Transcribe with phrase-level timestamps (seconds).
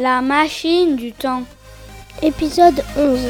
[0.00, 1.42] La machine du temps.
[2.22, 3.20] Épisode 11.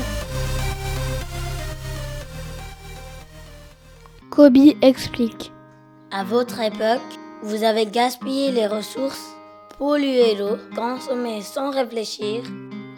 [4.30, 5.51] Kobe explique.
[6.12, 7.01] À votre époque,
[7.43, 9.35] vous avez gaspillé les ressources,
[9.80, 12.45] pollué l'eau, consommé sans réfléchir,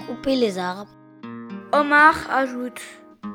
[0.07, 0.91] coupé les arbres.
[1.73, 2.82] Omar ajoute.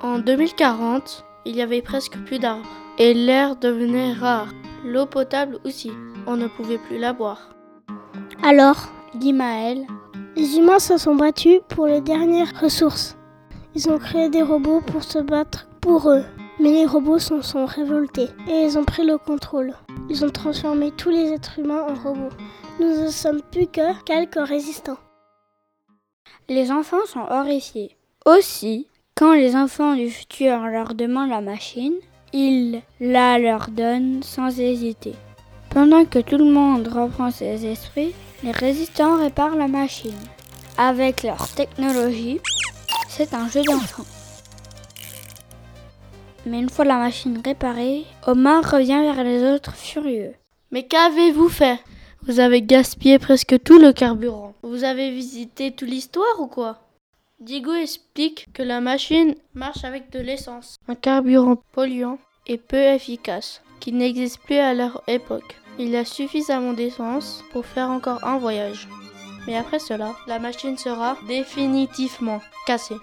[0.03, 2.69] En 2040, il y avait presque plus d'arbres
[2.99, 4.49] et l'air devenait rare.
[4.85, 5.91] L'eau potable aussi,
[6.27, 7.49] on ne pouvait plus la boire.
[8.43, 9.87] Alors, dit Maël,
[10.37, 13.17] les humains se sont battus pour les dernières ressources.
[13.73, 16.23] Ils ont créé des robots pour se battre pour eux.
[16.59, 19.73] Mais les robots s'en sont révoltés et ils ont pris le contrôle.
[20.09, 22.35] Ils ont transformé tous les êtres humains en robots.
[22.79, 24.97] Nous ne sommes plus que quelques résistants.
[26.49, 27.95] Les enfants sont horrifiés.
[28.25, 31.95] Aussi, quand les enfants du futur leur demandent la machine,
[32.33, 35.15] ils la leur donnent sans hésiter.
[35.77, 40.17] Pendant que tout le monde reprend ses esprits, les résistants réparent la machine.
[40.75, 42.39] Avec leur technologie,
[43.07, 44.01] c'est un jeu d'enfant.
[46.47, 50.33] Mais une fois la machine réparée, Omar revient vers les autres furieux.
[50.71, 51.79] Mais qu'avez-vous fait?
[52.23, 54.55] Vous avez gaspillé presque tout le carburant.
[54.63, 56.79] Vous avez visité toute l'histoire ou quoi?
[57.39, 63.61] Diego explique que la machine marche avec de l'essence, un carburant polluant et peu efficace,
[63.79, 65.55] qui n'existe plus à leur époque.
[65.79, 68.87] Il y a suffisamment d'essence pour faire encore un voyage.
[69.45, 72.97] Mais après cela, la machine sera définitivement cassée.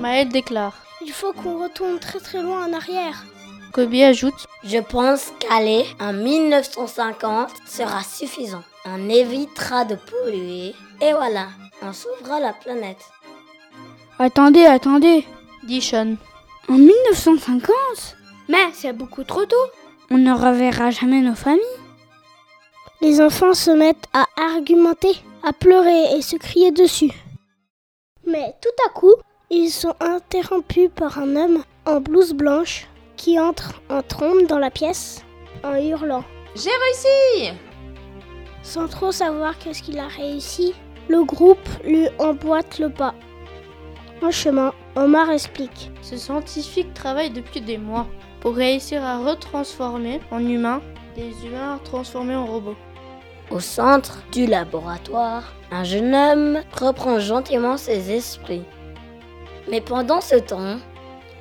[0.00, 3.24] Maël déclare Il faut qu'on retourne très très loin en arrière.
[3.72, 8.64] Kobe ajoute Je pense qu'aller en 1950 sera suffisant.
[8.84, 11.48] On évitera de polluer et voilà,
[11.82, 13.04] on sauvera la planète.
[14.18, 15.24] Attendez, attendez,
[15.62, 16.16] dit Sean.
[16.68, 17.70] En 1950
[18.48, 19.56] Mais c'est beaucoup trop tôt.
[20.10, 21.79] On ne reverra jamais nos familles.
[23.02, 27.10] Les enfants se mettent à argumenter, à pleurer et se crier dessus.
[28.26, 29.14] Mais tout à coup,
[29.48, 34.70] ils sont interrompus par un homme en blouse blanche qui entre en trombe dans la
[34.70, 35.24] pièce
[35.64, 36.24] en hurlant.
[36.54, 37.58] J'ai réussi
[38.62, 40.74] Sans trop savoir qu'est-ce qu'il a réussi,
[41.08, 43.14] le groupe lui emboîte le pas.
[44.20, 45.90] En chemin, Omar explique.
[46.02, 48.06] Ce scientifique travaille depuis des mois
[48.42, 50.82] pour réussir à retransformer en humains
[51.16, 52.76] des humains transformés en robots.
[53.50, 58.62] Au centre du laboratoire, un jeune homme reprend gentiment ses esprits.
[59.68, 60.76] Mais pendant ce temps,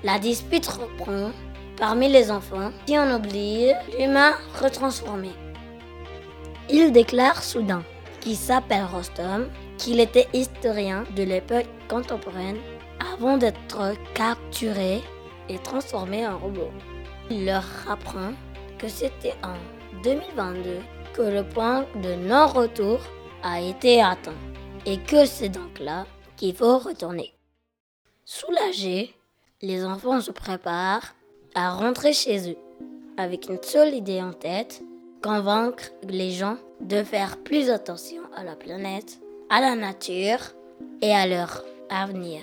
[0.04, 1.30] la dispute reprend
[1.78, 5.30] parmi les enfants qui en oublient l'humain retransformé.
[6.68, 7.84] Il déclare soudain
[8.22, 9.48] qu'il s'appelle Rostom,
[9.78, 12.58] qu'il était historien de l'époque contemporaine
[13.14, 15.04] avant d'être capturé
[15.48, 16.72] et transformé en robot.
[17.30, 18.34] Il leur apprend
[18.80, 19.56] que c'était en
[20.04, 20.80] 2022
[21.24, 23.00] le point de non-retour
[23.44, 24.38] a été atteint
[24.86, 26.06] et que c'est donc là
[26.38, 27.34] qu'il faut retourner.
[28.26, 29.14] Soulagés,
[29.62, 31.16] les enfants se préparent
[31.56, 32.58] à rentrer chez eux
[33.18, 34.82] avec une seule idée en tête,
[35.22, 39.20] convaincre les gens de faire plus attention à la planète,
[39.50, 40.40] à la nature
[41.02, 42.42] et à leur avenir.